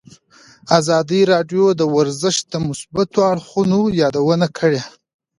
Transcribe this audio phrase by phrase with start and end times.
[0.79, 4.81] ازادي راډیو د ورزش د مثبتو اړخونو یادونه کړې.